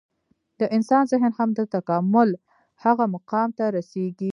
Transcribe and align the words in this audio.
د 0.59 0.61
انسان 0.75 1.03
ذهن 1.11 1.31
هم 1.37 1.49
د 1.57 1.59
تکامل 1.75 2.29
هغه 2.83 3.03
مقام 3.15 3.49
ته 3.57 3.65
رسېږي. 3.77 4.29